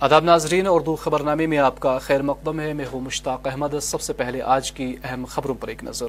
[0.00, 4.00] اداب ناظرین، اردو خبرنامے میں آپ کا خیر مقدم ہے۔ میں ہوں مشتاق احمد۔ سب
[4.00, 6.06] سے پہلے آج کی اہم خبروں پر ایک نظر۔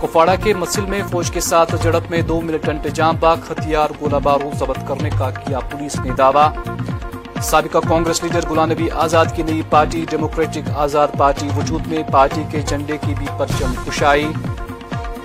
[0.00, 4.16] کپواڑہ کے مسل میں فوج کے ساتھ جڑپ میں دو ملیٹنٹ جام باغ، ہتھیار گولہ
[4.22, 6.52] بارو ضبط کرنے کا کیا پولیس نے دعویٰ۔
[7.42, 12.42] سابقہ کانگریس لیڈر غلام نبی آزاد کی نئی پارٹی، ڈیموکریٹک آزاد پارٹی وجود میں، پارٹی
[12.50, 14.28] کے جھنڈے کی بھی پرچم کشائی۔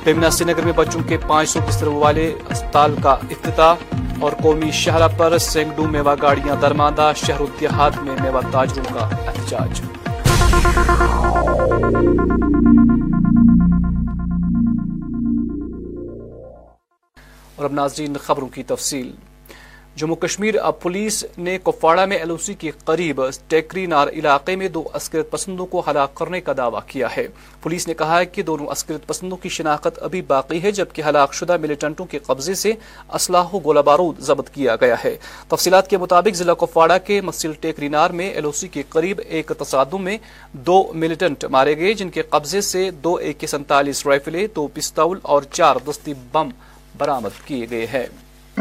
[0.04, 3.75] پیمنا سری نگر میں بچوں کے پانچ سو بستر والے اسپتال کا افتتاح
[4.19, 9.82] اور قومی شہرہ پر سینکڑوں میوہ گاڑیاں درماندہ شہر التحاد میں میوہ تاجروں کا احتجاج۔
[17.56, 19.11] اور اب ناظرین خبروں کی تفصیل۔
[19.99, 24.67] جموں کشمیر پولیس نے کپواڑہ میں ایل او سی کے قریب ٹیکری نار علاقے میں
[24.67, 27.27] دو عسکرت پسندوں کو ہلاک کرنے کا دعویٰ کیا ہے۔
[27.61, 31.33] پولیس نے کہا ہے کہ دونوں عسکرت پسندوں کی شناخت ابھی باقی ہے، جبکہ ہلاک
[31.33, 32.72] شدہ ملیٹنٹوں کے قبضے سے
[33.14, 35.16] اسلحہ و گولہ بارود ضبط کیا گیا ہے۔
[35.47, 39.22] تفصیلات کے مطابق ضلع کپواڑہ کے مسل ٹیکری نار میں ایل او سی کے قریب
[39.28, 40.17] ایک تصادم میں
[40.53, 45.41] دو ملیٹنٹ مارے گئے، جن کے قبضے سے دو ایک سینتالیس رائفلیں، دو پستول اور
[45.52, 46.50] چار دستی بم
[46.97, 48.06] برامد کیے گئے ہیں۔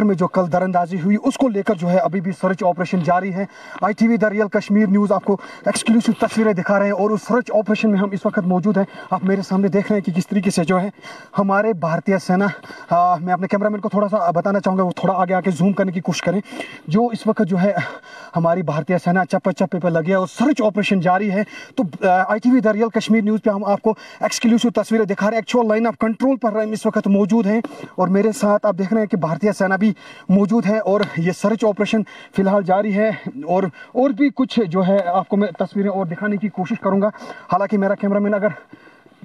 [0.04, 2.64] میں جو کل در اندازی ہوئی، اس کو لے کر جو ہے ابھی بھی سرچ
[2.64, 3.44] آپریشن جاری ہے۔
[3.82, 7.20] I T V the real Kashmir news آپ کو ایکسکلوسو تصویریں دکھا رہے ہیں اور اس
[7.28, 10.12] سرچ آپریشن میں ہم اس وقت موجود ہیں۔ آپ میرے سامنے دیکھ رہے ہیں کہ
[10.12, 10.90] کس طریقے سے جو ہے
[11.38, 12.46] ہمارے بھارتیہ سینا
[13.20, 15.50] میں اپنے کیمرہ مین کو تھوڑا سا بتانا چاہوں گا، وہ تھوڑا آگے آ کے
[15.50, 16.40] زوم کرنے کی کوشش کریں۔
[16.86, 17.72] جو اس وقت جو ہے
[18.36, 21.42] ہماری بھارتیہ سینا چپے چپے پہ لگے اور سرچ آپریشن جاری ہے،
[21.74, 25.34] تو I T V the real Kashmir news پہ ہم آپ کو ایکسکلوسو تصویریں دکھا رہے
[25.34, 27.60] ہیں۔ ایکچوئل لائن آف کنٹرول پر اس وقت موجود ہیں۔
[27.94, 29.87] اور میرے ساتھ آپ دیکھ رہے ہیں کہ بھارتیہ سینا بھی
[30.28, 32.02] موجود ہے اور یہ سرچ آپریشن
[32.36, 33.08] فی الحال جاری ہے
[33.46, 37.02] اور اور بھی کچھ جو ہے آپ کو میں تصویریں اور دکھانے کی کوشش کروں
[37.02, 37.08] گا۔
[37.52, 38.48] حالانکہ میرا کیمرہ مین اگر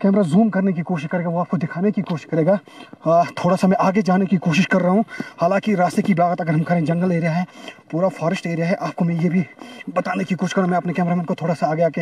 [0.02, 3.23] کیمرہ زوم کرنے کی کوشش کرے گا، وہ آپ کو دکھانے کی کوشش کرے گا۔
[3.36, 5.03] تھوڑا سا میں آگے جانے کی کوشش کر رہا ہوں۔
[5.42, 7.44] حالانکہ راستے کی بات اگر ہم کریں، جنگل ایریا ہے،
[7.92, 9.43] پورا فارسٹ ایریا ہے، آپ کو میں یہ بھی
[9.88, 12.02] بتانے کی کوشش کروں۔ میں اپنے کیمرہ مین کو تھوڑا سا آگے آ کے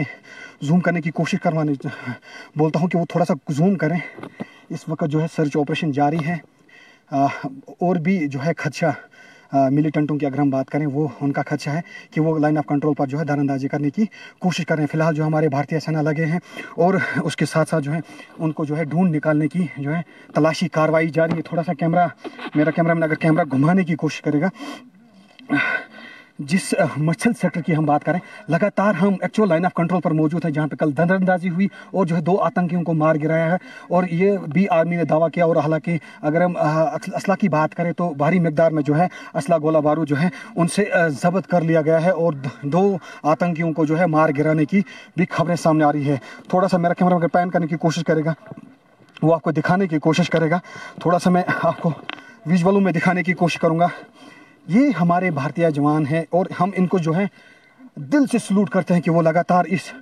[0.62, 1.88] زوم کرنے کی کوشش کروانے
[2.56, 3.98] بولتا ہوں کہ وہ تھوڑا سا زوم کریں۔
[4.70, 6.38] اس وقت جو ہے سرچ آپریشن جاری ہے۔
[7.12, 8.92] اور بھی جو ہے خدشہ
[9.72, 12.66] ملیٹنٹوں کی اگر ہم بات کریں، وہ ان کا خدشہ ہے کہ وہ لائن آف
[12.68, 14.06] کنٹرول پر جو ہے دار اندازی کرنے کی
[14.40, 16.40] کوشش کر رہے ہیں۔ فی الحال جو ہمارے بھارتیہ سینا لگے ہیں
[16.76, 18.00] اور اس کے ساتھ ساتھ جو ہے
[18.38, 20.02] ان کو جو ہے ڈھونڈ نکالنے کی جو ہے
[20.36, 22.08] تلاشی کاروائی جاری ہے۔ تھوڑا سا کیمرہ،
[22.56, 24.50] میرا کیمرہ میں اگر کیمرہ گھمانے کی کوشش کرے گا۔
[26.48, 28.20] جس مچھل سیکٹر کی ہم بات کریں،
[28.50, 31.68] لگاتار ہم ایکچوئل لائن آف کنٹرول پر موجود ہیں، جہاں پہ کل دندر اندازی ہوئی
[31.92, 33.58] اور جو ہے دو آتنکیوں کو مار گرایا ہے
[33.90, 37.92] اور یہ بھی آرمی نے دعویٰ کیا اور حالانکہ اگر ہم اسلحہ کی بات کریں
[37.92, 40.86] تو بھاری مقدار میں جو ہے اسلحہ گولہ بارو جو ہے ان سے
[41.24, 44.82] ضبط کر لیا گیا ہے اور دو آتنکیوں کو جو ہے مار گرانے کی
[45.18, 46.18] بھی خبریں سامنے آ رہی ہے
[46.50, 48.34] تھوڑا سا میرا کیمرہ پین کرنے کی کوشش کرے گا۔
[49.22, 50.60] وہ آپ کو دکھانے کی کوشش کرے گا۔
[51.02, 51.92] تھوڑا سا میں آپ کو
[52.46, 53.88] ویژولوں میں دکھانے کی کوشش کروں گا۔
[54.68, 57.26] یہ ہمارے بھارتیہ جوان ہیں اور ہم ان کو جو ہے
[57.96, 59.94] دل سے سلوٹ کرتے ہیں کہ وہ لگاتار اس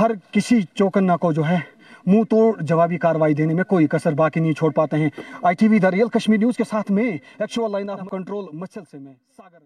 [0.00, 1.58] ہر کسی چوکنا کو جو ہے
[2.06, 5.08] منہ توڑ جوابی کاروائی دینے میں کوئی کسر باقی نہیں چھوڑ پاتے ہیں۔
[5.42, 8.82] I T V the real Kashmir news کے ساتھ میں ایکچوئل لائن آف کنٹرول مچھل
[8.90, 9.58] سے میں ساگر۔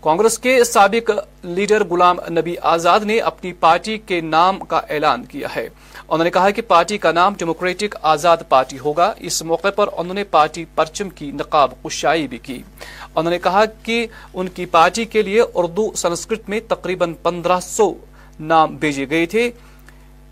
[0.00, 1.10] کانگریس کے سابق
[1.42, 5.68] لیڈر غلام نبی آزاد نے اپنی پارٹی کے نام کا اعلان کیا ہے۔
[6.08, 10.14] انہوں نے کہا کہ پارٹی کا نام ڈیموکریٹک آزاد پارٹی ہوگا۔ اس موقع پر انہوں
[10.14, 12.62] نے پارٹی پرچم کی نقاب کشائی بھی کی۔
[13.14, 17.94] انہوں نے کہا کہ ان کی پارٹی کے لیے اردو سنسکرت میں تقریباً پندرہ سو
[18.40, 19.50] نام بھیجے گئے تھے۔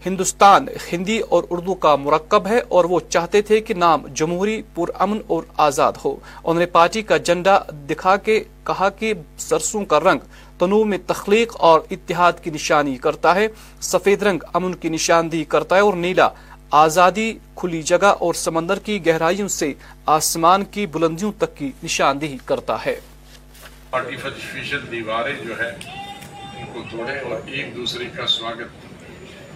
[0.07, 5.19] ہندوستان، ہندی اور اردو کا مرکب ہے اور وہ چاہتے تھے کہ نام جمہوری، پرامن
[5.27, 6.13] اور آزاد ہو۔
[6.45, 7.59] انہوں نے پارٹی کا جنڈا
[7.91, 10.19] دکھا کے کہا کہ سرسوں کا رنگ
[10.59, 13.47] تنوع میں تخلیق اور اتحاد کی نشانی کرتا ہے،
[13.81, 16.29] سفید رنگ امن کی نشاندہی کرتا ہے اور نیلا
[16.71, 19.73] آزادی کھلی جگہ اور سمندر کی گہرائیوں سے
[20.07, 22.97] آسمان کی بلندیوں تک کی نشاندہی کرتا ہے۔
[24.91, 28.94] دیواریں جو ہے ان کو توڑے اور ایک دوسرے کا سواگت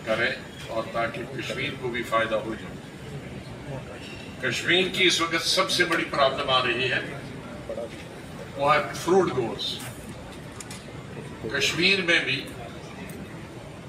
[0.09, 0.31] کریں
[0.69, 2.75] اور تاکہ کشمیر کو بھی فائدہ ہو جائے۔
[4.43, 7.01] کشمیر کی اس وقت سب سے بڑی پرابلم آ رہی ہے۔
[8.57, 9.79] وہ ہے فروٹ گوز
[11.53, 12.45] کشمیر میں بھی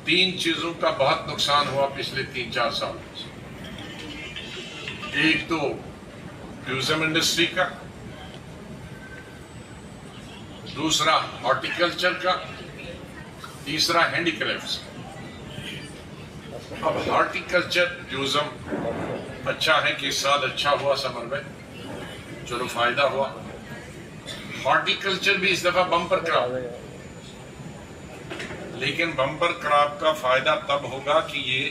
[0.06, 2.98] تین چیزوں کا بہت نقصان ہوا پچھلے تین چار سال۔
[5.12, 5.74] ایک تو
[6.66, 7.68] ٹیوزم انڈسٹری کا۔
[10.76, 12.32] دوسرا ہارٹیکلچر کا۔
[13.64, 14.80] تیسرا ہینڈی کرافٹس
[16.82, 18.76] اب ہارٹیکلچر ٹیوزم
[19.46, 21.40] اچھا ہے کہ سال اچھا ہوا سمر میں
[22.48, 23.28] چلو فائدہ ہوا۔
[24.66, 26.50] ہارٹیکلچر بھی اس دفعہ بمپر کراپ
[28.76, 31.70] لیکن بمپر کراپ کا فائدہ تب ہوگا کہ یہ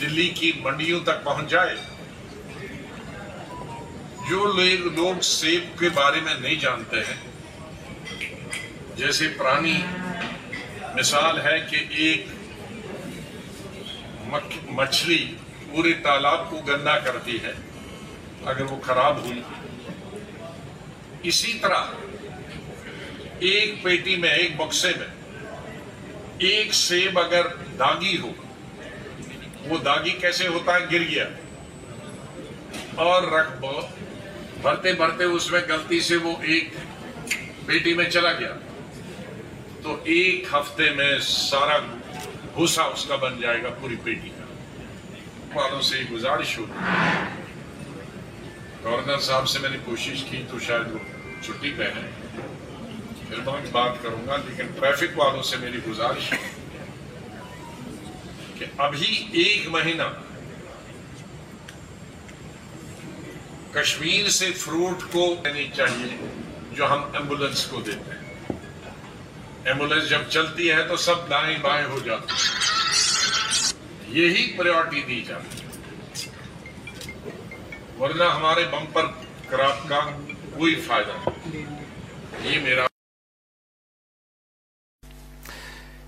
[0.00, 1.74] دلی کی منڈیوں تک پہنچ جائے۔
[4.28, 4.46] جو
[4.96, 7.20] لوگ سیب کے بارے میں نہیں جانتے ہیں،
[8.96, 9.78] جیسے پرانی
[10.94, 12.26] مثال ہے کہ ایک
[14.68, 15.34] مچھلی
[15.70, 17.52] پورے تالاب کو گندا کرتی ہے،
[18.44, 19.42] اگر وہ خراب ہوئی۔
[21.22, 21.84] اسی طرح
[23.38, 25.06] ایک پیٹی میں، ایک بکسے میں
[26.38, 27.46] ایک سیب اگر
[27.78, 28.32] داگی ہو،
[29.64, 31.24] وہ داگی کیسے ہوتا ہے؟ گر گیا۔
[32.94, 33.64] اور رکھ
[34.62, 36.68] بھرتے بھرتے اس میں گلتی سے وہ ایک
[37.66, 38.52] پیٹی میں چلا گیا۔
[39.82, 41.78] تو ایک ہفتے میں سارا
[42.56, 44.44] بھوسا اس کا بن جائے گا پوری پیٹی کا۔
[45.54, 46.84] والوں سے یہ گزارش ہوگی
[48.84, 50.98] گورنر صاحب سے میں نے کوشش کی تو شاید وہ
[51.42, 52.10] چھٹی پہ ہیں۔
[53.28, 56.38] پھر میں بات کروں گا، لیکن ٹریفک والوں سے میری گزارش ہے
[58.58, 60.02] کہ ابھی ایک مہینہ
[63.72, 66.16] کشمیر سے فروٹ کو دینی چاہیے
[66.72, 68.25] جو ہم ایمبولنس کو دیتے ہیں۔
[69.66, 72.32] ایمبولینس جب چلتی ہے تو سب دائیں بائیں ہو جاتے
[74.08, 75.66] یہی پریورٹی دی جاتی ہے۔
[78.00, 79.06] ورنہ ہمارے بمپر
[79.48, 80.00] کراپ کا
[80.54, 81.64] کوئی فائدہ نہیں۔
[82.42, 82.86] یہ میرا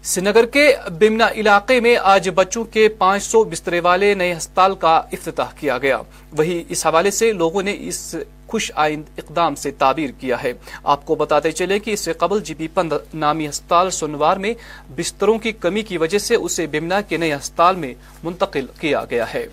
[0.04, 4.96] سنگر کے بمنا علاقے میں آج بچوں کے پانچ سو بسترے والے نئے ہسپتال کا
[5.12, 5.98] افتتاح کیا گیا۔
[6.32, 8.14] وہی اس حوالے سے لوگوں نے اس
[8.48, 10.52] خوش آئند اقدام سے تعبیر کیا ہے۔
[10.84, 14.54] آپ کو بتاتے چلے کہ اس سے قبل جی بی پند نامی ہسپتال سنوار میں
[14.96, 17.92] بستروں کی کمی کی وجہ سے اسے بمنا کے نئے ہسپتال میں
[18.24, 19.46] منتقل کیا گیا ہے۔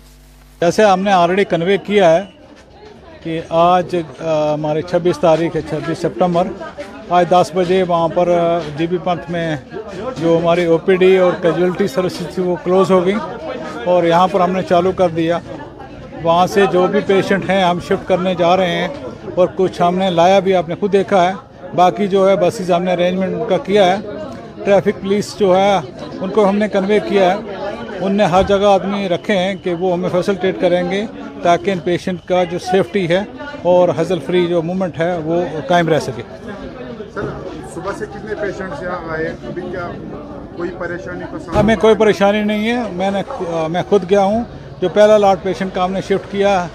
[0.60, 2.24] جیسے ہم نے آلریڈی کنوے کیا ہے
[3.22, 6.48] کہ آج ہمارے چھبیس تاریخ ہے، چھبیس سپٹمبر
[7.16, 8.28] آج دس بجے وہاں پر
[8.78, 9.56] جی بی پنتھ میں
[10.18, 13.14] جو ہماری او پی ڈی اور کیجولٹی سروسز تھی وہ کلوز ہو گئی
[13.84, 15.38] اور یہاں پر ہم نے چالو کر دیا۔
[16.22, 18.88] وہاں سے جو بھی پیشنٹ ہیں ہم شفٹ کرنے جا رہے ہیں
[19.34, 21.32] اور کچھ ہم نے لایا بھی آپ نے خود دیکھا ہے۔
[21.74, 23.96] باقی جو ہے بسیز ہم نے ارینجمنٹ ان کا کیا ہے۔
[24.64, 25.76] ٹریفک پولیس جو ہے
[26.20, 27.36] ان کو ہم نے کنوے کیا ہے۔
[28.00, 31.04] ان نے ہر جگہ آدمی رکھے ہیں کہ وہ ہمیں فیسلٹیٹ کریں گے
[31.42, 33.22] تاکہ ان پیشنٹ کا جو سیفٹی ہے
[33.62, 36.22] اور ہزل فری جو مومنٹ ہے وہ قائم رہ سکے۔
[41.56, 43.22] ہمیں کوئی پریشانی نہیں ہے۔ میں نے
[43.68, 44.44] میں خود گیا ہوں۔
[44.80, 46.66] جو پہلا لاٹ پیشنٹ کا ہم نے شفٹ کیا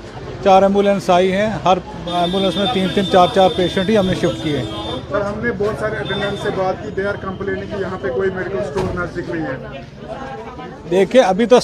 [0.43, 4.15] چار ایمبولینس آئی ہیں ہر ایمبولینس میں تین تین چار چار پیشنٹ ہی ہم نے
[4.15, 4.65] شفٹ کیے۔ ہیں
[5.09, 8.07] سر ہم نے بہت سارے اٹینڈنٹ سے بات کی دے آر کمپلیننگ کہ یہاں پہ
[8.07, 9.81] کوئی میڈیکل اسٹور نزدیک نہیں ہے۔
[10.91, 11.59] دیکھیں ابھی تو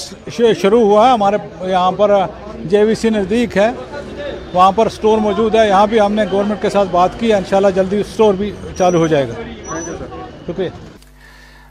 [0.62, 1.36] شروع ہوا ہے ہمارے
[1.70, 2.10] یہاں پر
[2.64, 3.70] جے وی سی نزدیک ہے
[4.54, 7.36] وہاں پر اسٹور موجود ہے۔ یہاں بھی ہم نے گورنمنٹ کے ساتھ بات کی ہے
[7.36, 9.42] انشاءاللہ جلدی اسٹور بھی چالو ہو جائے گا۔
[10.46, 10.87] شکریہ۔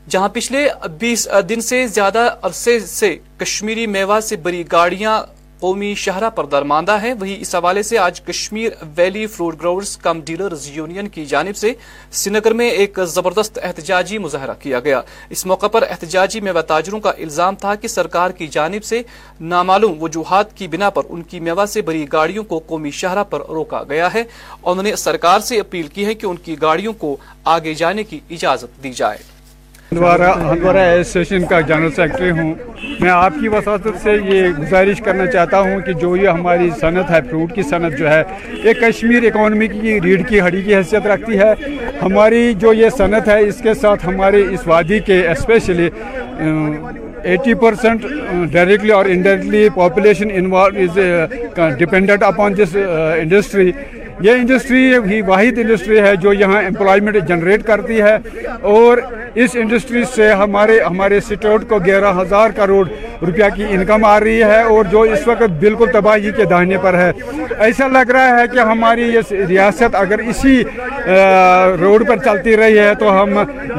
[0.09, 0.67] جہاں پچھلے
[0.99, 5.21] بیس دن سے زیادہ عرصے سے کشمیری میوہ سے بری گاڑیاں
[5.59, 10.21] قومی شہرہ پر درماندہ ہیں۔ وہی اس حوالے سے آج Kashmir valley fruit growers cum
[10.21, 11.73] dealers union کی جانب سے
[12.11, 17.09] سنگر میں ایک زبردست احتجاجی مظاہرہ کیا گیا۔ اس موقع پر احتجاجی میوہ تاجروں کا
[17.09, 19.01] الزام تھا کہ سرکار کی جانب سے
[19.39, 23.47] نامعلوم وجوہات کی بنا پر ان کی میوہ سے بری گاڑیوں کو قومی شہرہ پر
[23.49, 24.23] روکا گیا ہے۔
[24.63, 28.19] انہوں نے سرکار سے اپیل کی ہے کہ ان کی گاڑیوں کو آگے جانے کی
[28.29, 29.36] اجازت دی جائے۔
[29.91, 32.53] ہندوارا ہندوارہ ایسوسیشن کا جنرل سیکٹری ہوں۔
[32.99, 37.11] میں آپ کی وساطت سے یہ گزارش کرنا چاہتا ہوں کہ جو یہ ہماری صنعت
[37.11, 38.21] ہے فروٹ کی صنعت جو ہے،
[38.63, 41.53] یہ کشمیر اکانومی کی ریڑھ کی ہڑی کی حیثیت رکھتی ہے۔
[42.01, 45.89] ہماری جو یہ صنعت ہے، اس کے ساتھ ہمارے اس وادی کے اسپیشلی
[47.23, 48.05] ایٹی پرسنٹ
[48.51, 50.99] ڈائریکٹلی اور indirectly population is
[51.79, 53.71] dependent upon this industry
[54.21, 58.15] یہ انڈسٹری ہی واحد انڈسٹری ہے جو یہاں امپلائمنٹ جنریٹ کرتی ہے
[58.75, 58.97] اور
[59.43, 62.87] اس انڈسٹری سے ہمارے ہمارے سٹیوٹ کو گیارہ ہزار کروڑ
[63.21, 66.93] روپیہ کی انکم آ رہی ہے اور جو اس وقت بالکل تباہی کے دہانے پر
[66.93, 67.11] ہے۔
[67.59, 70.63] ایسا لگ رہا ہے کہ ہماری یہ ریاست اگر اسی
[71.81, 73.29] روڈ پر چلتی رہی ہے تو ہم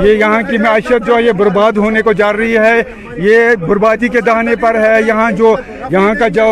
[0.04, 2.82] یہ یہاں کی معیشت جو یہ برباد ہونے کو جا رہی ہے۔
[3.16, 5.54] یہ بربادی کے دہانے پر ہے۔ یہاں جو،
[5.90, 6.46] یہاں کا جو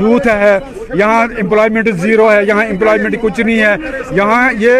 [0.00, 0.58] یوتھ ہے،
[0.94, 3.74] یہاں امپلائمنٹ زیرو ہے، یہاں امپلائمنٹ کچھ نہیں ہے۔
[4.10, 4.72] یہاں یہ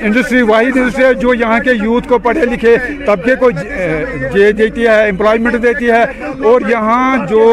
[0.00, 2.76] انڈسٹری، واحد انڈسٹری ہے جو یہاں کے یوتھ کو پڑھے لکھے
[3.06, 6.02] طبقے کو جے دیتی ہے امپلائمنٹ دیتی ہے،
[6.50, 7.44] اور یہاں جو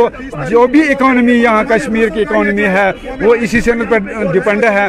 [0.49, 4.87] جو بھی اکانومی یہاں کشمیر کی اکانومی ہے، وہ اسی صنعت پر ڈپینڈ ہے۔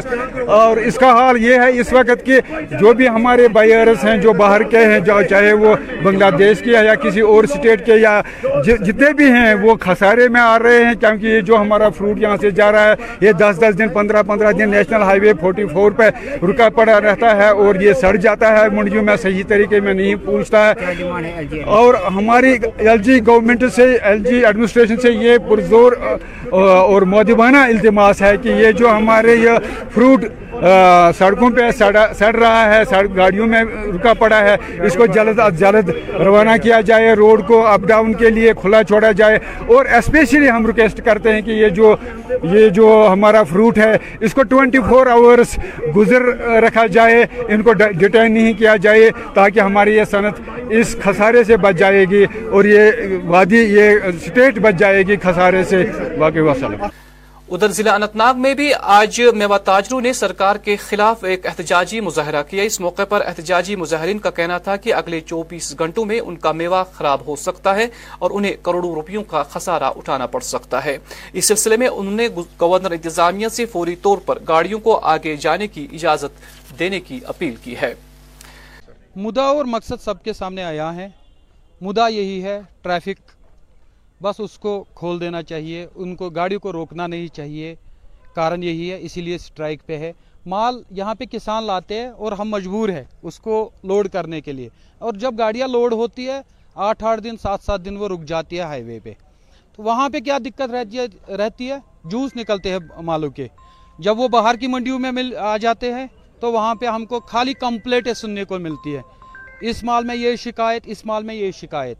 [0.57, 2.39] اور اس کا حال یہ ہے اس وقت کہ
[2.79, 6.71] جو بھی ہمارے بائرس ہیں جو باہر کے ہیں، جو چاہے وہ بنگلہ دیش کے
[6.71, 8.21] یا کسی اور سٹیٹ کے یا
[8.65, 12.21] جی-, جتنے بھی ہیں، وہ خسارے میں آ رہے ہیں کیونکہ یہ جو ہمارا فروٹ
[12.21, 15.33] یہاں سے جا رہا ہے، یہ دس دس دن، پندرہ پندرہ دن national highway
[15.41, 16.09] forty four پہ
[16.45, 20.15] رکا پڑا رہتا ہے اور یہ سڑ جاتا ہے، منڈیوں میں صحیح طریقے میں نہیں
[20.25, 25.91] پوچھتا ہے۔ اور ہماری ایل جی گورنمنٹ سے، ایل جی ایڈمنسٹریشن سے یہ پرزور
[26.51, 30.25] اور مودبانہ التماس ہے کہ یہ جو ہمارے یہ فروٹ
[31.17, 31.69] سڑکوں پہ
[32.19, 33.63] سڑ رہا ہے سڑک گاڑیوں میں
[33.95, 35.89] رکا پڑا ہے۔ اس کو جلد از جلد
[36.19, 40.65] روانہ کیا جائے، روڈ کو اپ ڈاؤن کے لیے کھلا چھوڑا جائے۔ اور اسپیشلی ہم
[40.65, 41.95] ریکویسٹ کرتے ہیں کہ یہ جو
[42.43, 45.57] یہ جو ہمارا فروٹ ہے، اس کو ٹوئنٹی فور آورس
[45.95, 46.21] گزر
[46.65, 50.39] رکھا جائے۔ ان کو ڈیٹین نہیں کیا جائے تاکہ ہماری یہ صنعت
[50.69, 52.91] اس خسارے سے بچ جائے گی اور یہ
[53.25, 55.85] وادی، یہ اسٹیٹ بچ جائے گی خسارے سے۔
[56.17, 56.85] واقعی وسلم۔
[57.51, 61.99] ادھر ضلع انت ناگ میں بھی آج میوہ تاجروں نے سرکار کے خلاف ایک احتجاجی
[61.99, 66.19] مظاہرہ کیا۔ اس موقع پر احتجاجی مظاہرین کا کہنا تھا کہ اگلے چوبیس گھنٹوں میں
[66.19, 67.87] ان کا میوہ خراب ہو سکتا ہے
[68.19, 70.97] اور انہیں کروڑوں روپیوں کا خسارہ اٹھانا پڑ سکتا ہے۔
[71.33, 72.27] اس سلسلے میں انہوں نے
[72.61, 77.55] گورنر انتظامیہ سے فوری طور پر گاڑیوں کو آگے جانے کی اجازت دینے کی اپیل
[77.63, 77.93] کی ہے۔
[79.15, 81.09] مدعا اور مقصد سب کے سامنے آیا ہے۔
[81.81, 83.38] مدعا یہی ہے، ٹریفک
[84.21, 87.75] بس اس کو کھول دینا چاہیے، ان کو گاڑی کو روکنا نہیں چاہیے۔
[88.35, 90.13] کارن یہی ہے، اسی لیے اسٹرائک پہ ہے۔
[90.45, 94.51] مال یہاں پہ کسان لاتے ہیں اور ہم مجبور ہیں اس کو لوڈ کرنے کے
[94.51, 96.41] لیے۔ اور جب گاڑیاں لوڈ ہوتی ہے
[96.75, 99.13] آٹھ آٹھ دن، سات سات دن وہ رک جاتی ہے ہائی وے پہ۔
[99.75, 103.47] تو وہاں پہ کیا دقت رہتی ہے رہتی ہے؟ جوس نکلتے ہیں مالوں کے۔
[103.99, 106.07] جب وہ باہر کی منڈیوں میں مل، آ جاتے ہیں،
[106.39, 109.01] تو وہاں پہ ہم کو خالی کمپلیٹیں سننے کو ملتی ہے
[109.61, 111.97] اس مال میں یہ شکایت، اس مال میں یہ شکایت۔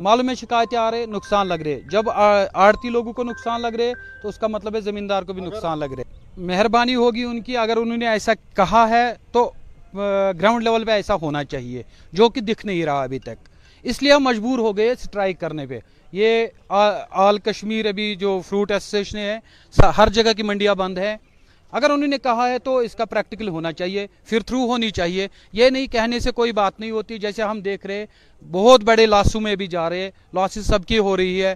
[0.00, 3.92] معلوم ہے شکایتیں آ رہے نقصان لگ رہے۔ جب آڑتی لوگوں کو نقصان لگ رہے
[4.22, 6.04] تو اس کا مطلب ہے زمیندار کو بھی نقصان لگ رہے۔
[6.46, 9.50] مہربانی ہوگی ان کی اگر انہوں نے ایسا کہا ہے تو
[9.94, 13.48] گراؤنڈ لیول پہ ایسا ہونا چاہیے جو کہ دکھ نہیں رہا ابھی تک۔
[13.84, 15.78] اس لیے ہم مجبور ہو گئے سٹرائک کرنے پہ۔
[16.12, 19.38] یہ آل کشمیر ابھی جو فروٹ ایسوسیشن ہے
[19.98, 21.16] ہر جگہ کی منڈیاں بند ہیں۔
[21.72, 25.28] اگر انہوں نے کہا ہے تو اس کا پریکٹیکل ہونا چاہیے، پھر تھرو ہونی چاہیے۔
[25.52, 28.06] یہ نہیں کہنے سے کوئی بات نہیں ہوتی، جیسے ہم دیکھ رہے
[28.50, 31.54] بہت بڑے لاسوں میں بھی جا رہے لاسز سب کی ہو رہی ہے۔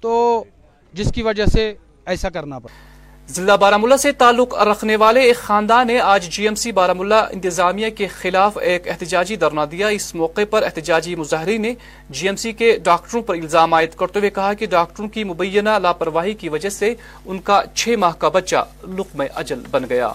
[0.00, 0.44] تو
[0.92, 1.74] جس کی وجہ سے
[2.06, 2.91] ایسا کرنا پڑا
[3.34, 6.90] ضلع بارہ سے تعلق رکھنے والے ایک خاندان نے آج جی ایم سی بارہ
[7.32, 11.72] انتظامیہ کے خلاف ایک احتجاجی دھرنا دیا۔ اس موقع پر احتجاجی مظاہرین نے
[12.10, 15.78] جی ایم سی کے ڈاکٹروں پر الزام عائد کرتے ہوئے کہا کہ ڈاکٹروں کی مبینہ
[15.82, 16.94] لاپرواہی کی وجہ سے
[17.26, 18.64] ان کا چھ ماہ کا بچہ
[18.98, 20.12] لقم اجل بن گیا۔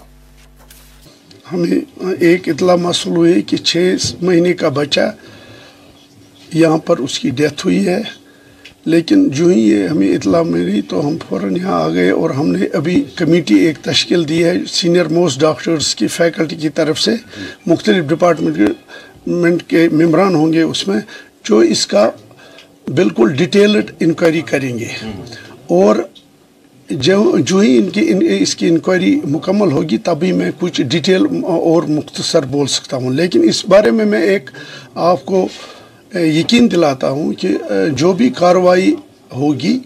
[1.52, 1.78] ہمیں
[2.20, 5.10] ایک اطلاع محصول ہوئی کہ چھ مہینے کا بچہ
[6.52, 8.00] یہاں پر اس کی ڈیتھ ہوئی ہے۔
[8.88, 12.48] لیکن جو ہی یہ ہمیں اطلاع ملی تو ہم فوراً یہاں آ گئے اور ہم
[12.48, 17.14] نے ابھی کمیٹی ایک تشکیل دی ہے سینئر موسٹ ڈاکٹرز کی فیکلٹی کی طرف سے
[17.66, 21.00] مختلف ڈپارٹمنٹ کے ممبران ہوں گے اس میں
[21.44, 22.08] جو اس کا
[22.94, 24.88] بالکل ڈیٹیلڈ انکوائری کریں گے
[25.70, 25.96] اور
[26.88, 31.26] جو جو ہی ان کی ان اس کی انکوائری مکمل ہوگی تبھی میں کچھ ڈیٹیل
[31.46, 34.50] اور مختصر بول سکتا ہوں لیکن اس بارے میں میں ایک
[35.06, 35.46] آپ کو
[36.14, 37.56] یقین دلاتا ہوں کہ
[37.96, 38.94] جو بھی کارروائی
[39.36, 39.78] ہوگی،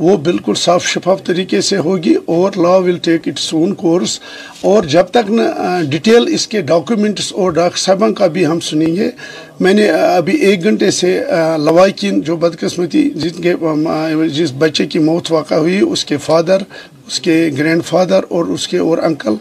[0.00, 4.18] وہ بالکل صاف شفاف طریقے سے ہوگی اور لا ول ٹیک اٹس اون کورس
[4.70, 5.42] اور جب تک نہ
[5.90, 9.10] ڈیٹیل اس کے ڈاکومنٹس اور ڈاکٹر صاحبہ کا بھی ہم سنیں گے،
[9.60, 11.18] میں نے ابھی ایک گھنٹے سے
[11.58, 13.54] لواکین جو بدقسمتی، جن کے
[14.34, 16.62] جس بچے کی موت واقع ہوئی، اس کے فادر
[17.06, 19.34] اس کے گرینڈ فادر اور اس کے اور انکل،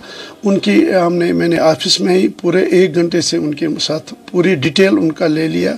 [0.43, 3.67] ان کی ہم نے، میں نے آفس میں ہی پورے ایک گھنٹے سے ان کے
[3.81, 5.75] ساتھ پوری ڈیٹیل ان کا لے لیا۔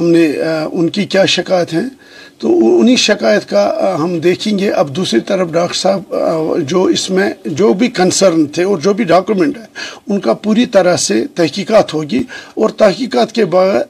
[0.00, 0.32] ہم نے
[0.72, 1.88] ان کی کیا شکایت ہیں؟
[2.38, 6.14] تو انہی شکایت کا ہم دیکھیں گے۔ اب دوسری طرف ڈاکٹر صاحب
[6.58, 9.64] جو اس میں جو بھی کنسرن تھے اور جو بھی ڈاکومنٹ ہے،
[10.08, 12.22] ان کا پوری طرح سے تحقیقات ہوگی۔
[12.54, 13.80] اور تحقیقات کے بعد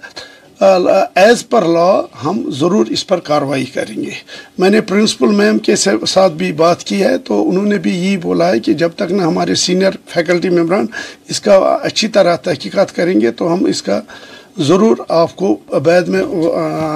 [0.62, 1.90] ایز پر لا
[2.25, 4.11] ہم ضرور اس پر کاروائی کریں گے۔
[4.59, 8.16] میں نے پرنسپل میم کے ساتھ بھی بات کی ہے، تو انہوں نے بھی یہی
[8.23, 10.87] بولا ہے کہ جب تک نہ ہمارے سینئر فیکلٹی ممبران
[11.28, 14.00] اس کا اچھی طرح تحقیقات کریں گے، تو ہم اس کا
[14.59, 15.54] ضرور آپ کو
[15.85, 16.23] بعد میں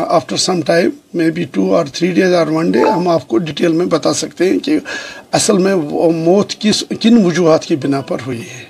[0.08, 3.38] آفٹر سم ٹائم میں بی ٹو اور تھری ڈیز اور ون ڈے ہم آپ کو
[3.38, 4.78] ڈیٹیل میں بتا سکتے ہیں کہ
[5.32, 5.74] اصل میں
[6.16, 8.65] موت کس کن وجوہات کی بنا پر ہوئی ہے۔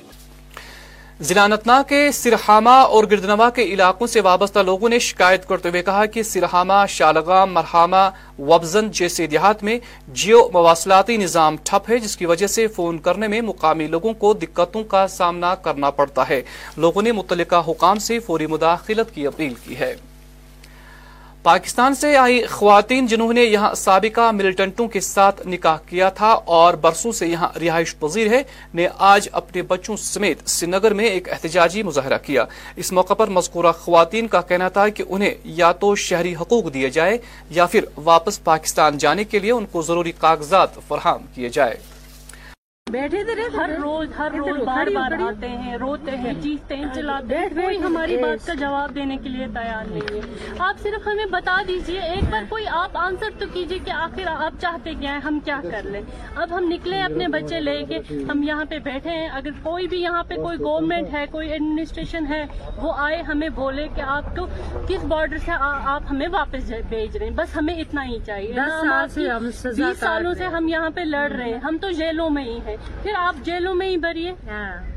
[1.20, 5.82] ضلع انتنا کے سرحامہ اور گردنوا کے علاقوں سے وابستہ لوگوں نے شکایت کرتے ہوئے
[5.82, 12.16] کہا کہ سرحامہ شالغام مرحامہ، وبزن جیسے دیہات میں جیو مواصلاتی نظام ٹھپ ہے، جس
[12.16, 16.42] کی وجہ سے فون کرنے میں مقامی لوگوں کو دقتوں کا سامنا کرنا پڑتا ہے۔
[16.76, 19.94] لوگوں نے متعلقہ حکام سے فوری مداخلت کی اپیل کی ہے۔
[21.46, 26.74] پاکستان سے آئی خواتین جنہوں نے یہاں سابقہ ملیٹنٹوں کے ساتھ نکاح کیا تھا اور
[26.74, 28.42] برسوں سے یہاں رہائش پذیر ہے،
[28.74, 32.44] نے آج اپنے بچوں سمیت سنگر میں ایک احتجاجی مظاہرہ کیا۔
[32.76, 36.90] اس موقع پر مذکورہ خواتین کا کہنا تھا کہ انہیں یا تو شہری حقوق دیے
[36.90, 37.18] جائے
[37.50, 41.76] یا پھر واپس پاکستان جانے کے لیے ان کو ضروری کاغذات فراہم کیے جائے
[42.92, 47.38] بیٹھے تھے ہر روز ہر روز بار بار آتے ہیں روتے ہیں چیختے ہیں چلاتے
[47.38, 50.20] ہیں کوئی ہماری بات کا جواب دینے کے لیے تیار نہیں ہے۔
[50.58, 54.60] آپ صرف ہمیں بتا دیجیے ایک بار کوئی آپ آنسر تو کیجیے کہ آخر آپ
[54.60, 56.02] چاہتے کیا ہیں ہم کیا کر لیں۔
[56.36, 57.98] اب ہم نکلے اپنے بچے لے کے
[58.30, 62.26] ہم یہاں پہ بیٹھے ہیں۔ اگر کوئی بھی یہاں پہ کوئی گورنمنٹ ہے کوئی ایڈمنسٹریشن
[62.26, 64.46] ہے وہ آئے ہمیں بولے کہ آپ کو
[64.88, 68.52] کس بارڈر سے آپ ہمیں واپس بھیج رہے ہیں۔ بس ہمیں اتنا ہی چاہیے۔
[69.76, 72.75] بیس سالوں سے ہم یہاں پہ لڑ رہے ہیں۔ ہم تو جیلوں میں ہی ہیں۔
[73.02, 74.96] پھر آپ جیلوں میں ہی بھریے۔ ہاں۔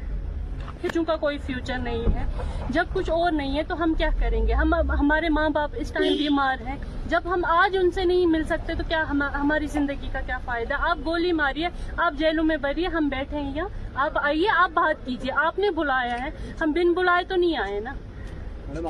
[0.83, 2.25] بچوں کا کوئی فیوچر نہیں ہے۔
[2.69, 5.91] جب کچھ اور نہیں ہے تو ہم کیا کریں گے؟ ہم ہمارے ماں باپ اس
[5.91, 6.75] ٹائم بیمار ہیں۔
[7.07, 10.73] جب ہم آج ان سے نہیں مل سکتے تو کیا ہماری زندگی کا کیا فائدہ؟
[10.79, 15.05] آپ گولی ماریے، آپ جیلوں میں بھریے، ہم بیٹھے ہیں یہاں آپ آئیے، آپ بات
[15.05, 17.93] کیجیے۔ آپ نے بلایا ہے۔ ہم بن بلائے تو نہیں آئے نا۔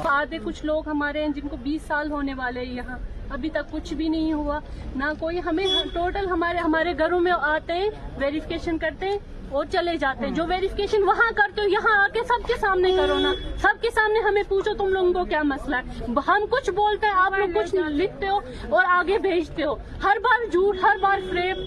[0.06, 2.98] آدھے کچھ لوگ ہمارے ہیں جن کو بیس سال ہونے والے ہیں یہاں۔
[3.30, 4.60] ابھی تک کچھ بھی نہیں ہوا۔
[4.96, 9.18] نہ کوئی ہمیں ٹوٹل ہمارے ہمارے گھروں میں آتے ہیں ویریفکیشن کرتے ہیں
[9.50, 12.92] اور چلے جاتے ہیں۔ جو ویریفکیشن وہاں کرتے ہو، یہاں آ کے سب کے سامنے
[12.98, 16.70] کرو نا۔ سب کے سامنے ہمیں پوچھو تم لوگوں کو کیا مسئلہ ہے۔ ہم کچھ
[16.70, 20.98] بولتے ہیں، آپ لوگ کچھ لکھتے ہو اور آگے بھیجتے ہو۔ ہر بار جھوٹ، ہر
[21.02, 21.58] بار فریب۔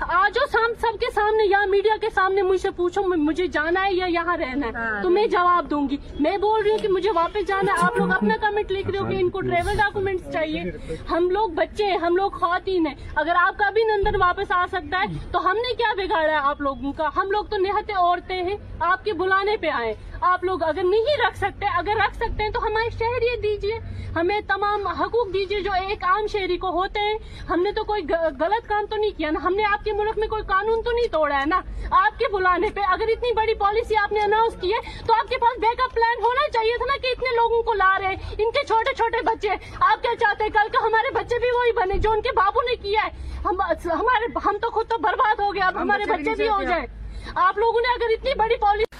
[0.00, 4.06] آج سب کے سامنے یا میڈیا کے سامنے مجھ سے پوچھو مجھے جانا ہے یا
[4.06, 7.10] یہاں رہنا ہے؟ ہاں۔ تو میں جواب دوں گی۔ میں بول رہی ہوں کہ مجھے
[7.10, 10.32] واپس جانا ہے۔ آپ لوگ اپنا کمنٹ لکھ رہے ہو کہ ان کو ٹریول ڈاکومنٹس
[10.32, 10.62] چاہیے۔
[11.10, 14.66] ہم لوگ بچے ہیں ہم لوگ خواتین ہیں۔ اگر آپ کا بھی نندن واپس آ
[14.66, 17.92] سکتا ہے تو ہم نے کیا بگاڑا ہے آپ لوگوں کا؟ ہم لوگ تو نہتے
[17.92, 22.16] عورتیں ہیں۔ آپ کے بلانے پہ آئے۔ آپ لوگ اگر نہیں رکھ سکتے اگر رکھ
[22.16, 23.78] سکتے ہیں تو ہمارے شہریت دیجیے
[24.16, 27.18] ہمیں تمام حقوق دیجیے جو ایک عام شہری کو ہوتے ہیں۔
[27.50, 28.02] ہم نے تو کوئی
[28.40, 30.90] غلط کام تو نہیں کیا نا؟ ہم نے آپ کے ملک میں کوئی قانون تو
[30.90, 34.56] نہیں توڑا ہے نا؟ آپ کے بلانے پہ اگر اتنی بڑی پالیسی آپ نے اناؤنس
[34.60, 37.34] کی ہے تو آپ کے پاس بیک اپ پلان ہونا چاہیے تھا نا کہ اتنے
[37.36, 39.48] لوگوں کو لا رہے ہیں ان کے چھوٹے چھوٹے بچے۔
[39.80, 42.62] آپ کیا چاہتے ہیں کل کا ہمارے بچے بھی وہی بنے جو ان کے بابو
[42.62, 43.10] نے کیا ہے؟
[43.92, 46.86] ہمارے ہم تو خود تو برباد ہو گیا اب ہمارے بچے بھی ہو جائے
[47.34, 48.90] آپ لوگوں نے اگر اتنی بڑی پالیسی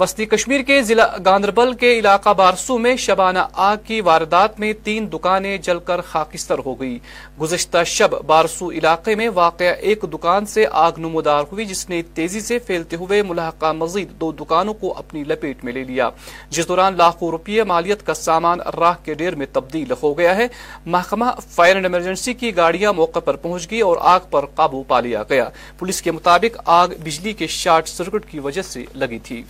[0.00, 5.06] وسطی کشمیر کے ضلع گاندربل کے علاقہ بارسو میں شبانہ آگ کی واردات میں تین
[5.12, 6.98] دکانیں جل کر خاکستر ہو گئی
[7.40, 12.40] گزشتہ شب بارسو علاقے میں واقع ایک دکان سے آگ نمودار ہوئی، جس نے تیزی
[12.40, 16.10] سے پھیلتے ہوئے ملاحقہ مزید دو دکانوں کو اپنی لپیٹ میں لے لیا۔
[16.50, 20.46] جس دوران لاکھوں روپیے مالیت کا سامان راہ کے ڈیر میں تبدیل ہو گیا ہے۔
[20.86, 25.00] محکمہ فائر اینڈ ایمرجنسی کی گاڑیاں موقع پر پہنچ گئی اور آگ پر قابو پا
[25.00, 29.42] لیا گیا۔ پولیس کے مطابق آگ بجلی کے شارٹ سرکٹ کی وجہ سے لگی تھی۔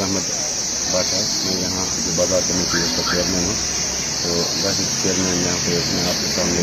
[0.00, 0.30] احمد
[0.92, 3.54] باٹا میں یہاں جو بازار کمیٹی اس کا چیئرمین ہوں۔
[4.22, 4.28] تو
[4.62, 6.60] ویسے چیئرمین یہاں پہ میں آپ کے سامنے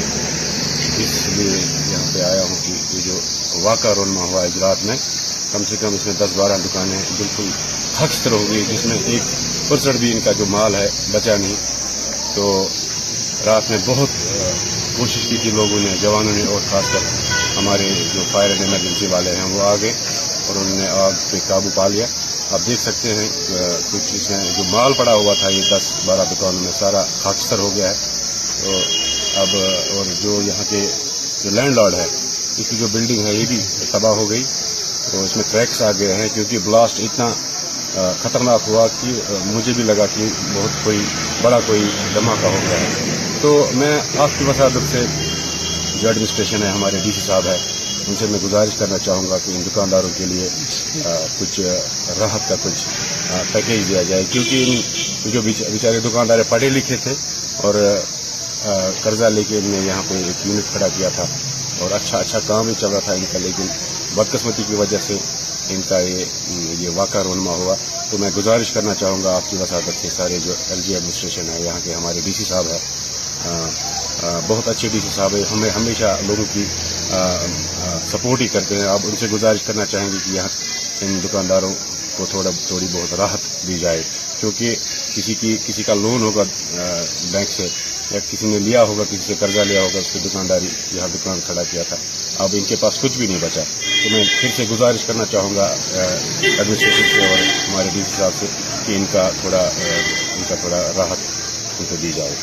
[1.03, 1.57] اس لیے
[1.91, 3.19] یہاں پہ آیا ہوں کہ یہ جو
[3.61, 4.95] واقعہ رونما ہوا اجرات میں،
[5.51, 7.49] کم سے کم اس میں دس بارہ دکانیں بالکل
[7.93, 9.21] خستر ہو گئی، جس میں ایک
[9.67, 11.55] پرسنٹ بھی ان کا جو مال ہے بچا نہیں۔
[12.33, 12.67] تو
[13.45, 14.33] رات میں بہت
[14.97, 16.99] کوشش کی تھی لوگوں نے، جوانوں نے اور خاص کر
[17.57, 19.93] ہمارے جو فائر اینڈ ایمرجنسی والے ہیں، وہ آگے
[20.47, 22.05] اور انہوں نے آگ پہ قابو پا لیا۔
[22.51, 23.27] آپ دیکھ سکتے ہیں
[23.91, 27.59] کچھ اس میں جو مال پڑا ہوا تھا، یہ دس بارہ دکانوں میں سارا خاکستر
[27.59, 27.95] ہو گیا ہے۔
[28.61, 28.71] تو
[29.41, 29.55] اب،
[29.95, 30.85] اور جو یہاں کے
[31.43, 32.05] جو لینڈ لارڈ ہے
[32.57, 33.59] اس کی جو بلڈنگ ہے، یہ بھی
[33.91, 34.43] تباہ ہو گئی۔
[35.11, 37.29] تو اس میں کریکس آ گئے ہیں، کیونکہ بلاسٹ اتنا
[38.21, 39.11] خطرناک ہوا کہ
[39.45, 40.99] مجھے بھی لگا کہ بہت کوئی،
[41.41, 45.05] بڑا کوئی دھماکہ ہو گیا ہے۔ تو میں آپ کی وسادت سے
[45.95, 47.57] جو ایڈمنسٹریشن ہے، ہمارے ڈی سی صاحب ہے
[48.09, 50.47] ان سے میں گزارش کرنا چاہوں گا کہ ان دکانداروں کے لیے
[51.39, 51.59] کچھ
[52.19, 52.85] راحت کا کچھ
[53.51, 54.63] پیکیج دیا جائے۔ کیونکہ
[55.23, 57.13] ان جو بیچارے دکاندار پڑھے لکھے تھے
[57.63, 57.75] اور
[59.03, 61.25] قرضہ لے کے ان نے یہاں پہ ایک یونٹ کھڑا کیا تھا
[61.79, 63.67] اور اچھا اچھا کام بھی چل رہا تھا ان کا، لیکن
[64.15, 65.17] بدقسمتی کی وجہ سے
[65.73, 67.75] ان کا یہ واقعہ رونما ہوا۔
[68.09, 71.49] تو میں گزارش کرنا چاہوں گا آپ کی وساطت کے سارے جو ایل جی ایڈمنسٹریشن
[71.49, 72.79] ہے یہاں کے ہمارے ڈی سی صاحب ہے
[74.47, 76.63] بہت اچھے ڈی سی صاحب ہے ہمیں ہمیشہ لوگوں کی
[78.11, 80.47] سپورٹ ہی کرتے ہیں۔ آپ ان سے گزارش کرنا چاہیں گے کہ یہاں
[81.01, 81.73] ان دکانداروں
[82.17, 84.01] کو تھوڑا تھوڑی بہت راحت دی جائے۔
[84.39, 84.75] کیونکہ
[85.13, 86.43] کسی کی کسی کا لون ہوگا
[87.31, 87.67] بینک سے،
[88.11, 91.39] یا کسی نے لیا ہوگا، کسی سے قرضہ لیا ہوگا، اس کی دکانداری یہاں دکان
[91.45, 91.95] کھڑا کیا تھا۔
[92.43, 93.61] اب ان کے پاس کچھ بھی نہیں بچا۔
[94.03, 97.37] تو میں پھر سے گزارش کرنا چاہوں گا ایڈمنسٹریشن سے اور
[97.69, 98.45] ہمارے ڈی سی صاحب سے
[98.85, 101.17] کہ ان کا تھوڑا ان کا تھوڑا راحت
[101.79, 102.35] ان کو دی جائے۔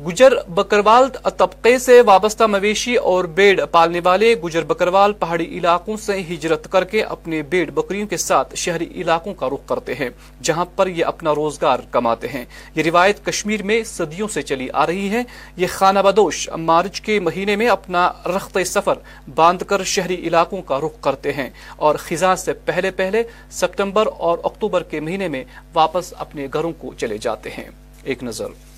[0.00, 6.20] گجر بکروال طبقے سے وابستہ مویشی اور بیڑ پالنے والے گجر بکروال پہاڑی علاقوں سے
[6.20, 10.10] ہجرت کر کے اپنے بیڑ بکریوں کے ساتھ شہری علاقوں کا رخ کرتے ہیں،
[10.42, 14.86] جہاں پر یہ اپنا روزگار کماتے ہیں۔ یہ روایت کشمیر میں صدیوں سے چلی آ
[14.86, 15.22] رہی ہے۔
[15.56, 18.98] یہ خانہ بدوش مارچ کے مہینے میں اپنا رخت سفر
[19.34, 24.38] باندھ کر شہری علاقوں کا رخ کرتے ہیں اور خزاں سے پہلے پہلے ستمبر اور
[24.44, 27.70] اکتوبر کے مہینے میں واپس اپنے گھروں کو چلے جاتے ہیں۔
[28.02, 28.71] ایک نظر۔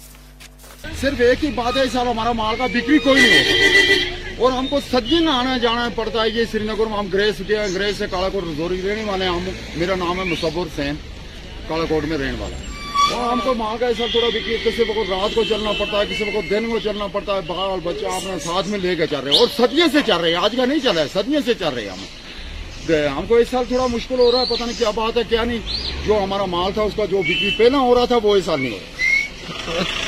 [1.00, 4.66] صرف ایک ہی بات ہے صاحب ہمارا مال کا بکری کوئی نہیں ہے۔ اور ہم
[4.66, 7.96] کو سجن آنا جانا پڑتا ہے۔ یہ سری نگر میں ہم گریس کے ہیں۔ گریس
[7.96, 10.94] سے کالا کوٹ رزوری رہنے والے ہیں۔ ہم، میرا نام ہے مصور سین
[11.68, 12.56] کالا کوٹ میں رہنے والا
[13.16, 16.02] اور ہم کو ماں کا ایسا تھوڑا بھی کسی وقت رات کو چلنا پڑتا ہے،
[16.10, 19.20] کسی وقت دن کو چلنا پڑتا ہے۔ بال بچہ اپنے ساتھ میں لے کے چل
[19.20, 21.38] رہے ہیں۔ اور صدیے سے چل رہے ہیں۔ آج کا نہیں چل رہا ہے صدیے
[21.44, 22.04] سے چل رہے ہیں ہم۔
[23.18, 25.44] ہم کو اس سال تھوڑا مشکل ہو رہا ہے۔ پتہ نہیں کیا بات ہے، کیا
[25.44, 25.58] نہیں۔
[26.06, 28.60] جو ہمارا مال تھا، اس کا جو بکری پہلا ہو رہا تھا، وہ اس سال
[28.60, 28.93] نہیں ہو رہا۔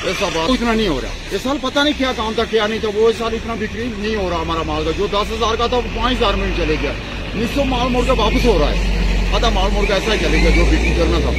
[0.05, 2.79] ایسا بات۔ اتنا نہیں ہو رہا۔ اس سال پتہ نہیں کیا کام تھا، کیا نہیں
[2.79, 5.55] تھا، وہ اس سال اتنا بکری نہیں ہو رہا ہمارا مال کا۔ جو دس ہزار
[5.55, 6.92] کا تھا، وہ پانچ ہزار میں چلے گیا۔
[7.35, 10.38] نصف مال موڑ کے واپس ہو رہا ہے۔ آدھا مال موڑ کے ایسا ہی چلے
[10.38, 11.31] گیا جو بکری کرنا تھا۔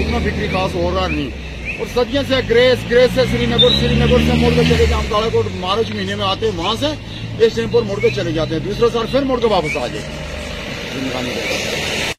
[0.00, 1.30] اتنا بکری خاص ہو رہا نہیں۔
[1.78, 4.86] اور صدیوں سے گریس گریس سے سری نگر سری نگر سے موڑ کے چلے گئے۔
[4.86, 6.86] ہم کالا کوٹ مارچ مہینے میں آتے ہیں، وہاں سے
[7.44, 9.86] اس ٹائم پر موڑ کے چلے جاتے ہیں۔ دوسرے سال پھر موڑ کے واپس آ
[9.86, 12.11] جائے۔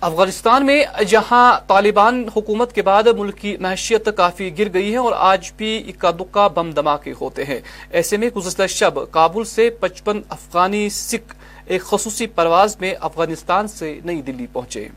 [0.00, 5.12] افغانستان میں جہاں طالبان حکومت کے بعد ملک کی معیشت کافی گر گئی ہے اور
[5.16, 7.60] آج بھی اکا دکا بم دھماکے ہوتے ہیں۔
[7.90, 11.34] ایسے میں گزشتہ شب کابل سے پچپن افغانی سکھ
[11.66, 14.88] ایک خصوصی پرواز میں افغانستان سے نئی دلی پہنچے۔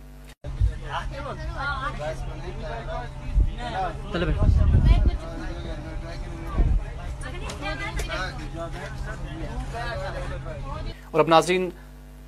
[11.12, 11.70] اور اب ناظرین،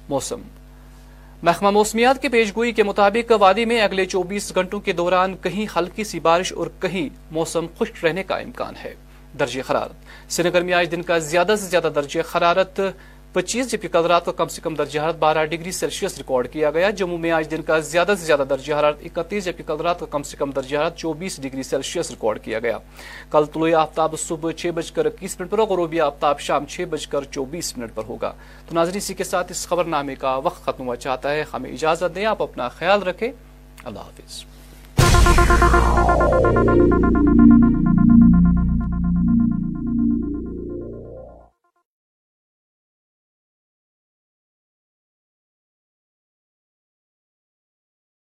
[0.09, 0.41] موسم۔
[1.45, 6.03] محکمہ موسمیات کے پیشگوئی کے مطابق وادی میں اگلے چوبیس گھنٹوں کے دوران کہیں ہلکی
[6.03, 8.95] سی بارش اور کہیں موسم خشک رہنے کا امکان ہے۔
[9.39, 12.81] درجہ حرارت سری نگر میں آج دن کا زیادہ سے زیادہ درجہ حرارت
[13.35, 16.71] پچیس جبکہ کل رات کا کم سے کم درجہ حرارت بارہ ڈگری سیلسیس ریکارڈ کیا
[16.71, 19.99] گیا۔ جموں میں آج دن کا زیادہ سے زیادہ درجہ حرارت اکتیس جبکہ کل رات
[19.99, 22.77] کا کم سے کم درجہ حرارت چوبیس ڈگری سیلسیس ریکارڈ کیا گیا۔
[23.31, 26.81] کل طلوع آفتاب صبح چھ بج کر اکیس منٹ پر اور غروبی آفتاب شام چھ
[26.89, 28.33] بج کر چوبیس منٹ پر ہوگا۔
[28.69, 31.71] تو ناظرین، اسی کے ساتھ اس خبر نامے کا وقت ختم ہوا چاہتا ہے۔ ہمیں
[31.71, 33.31] اجازت دیں، آپ اپنا خیال رکھیں۔
[33.85, 34.43] اللہ حافظ۔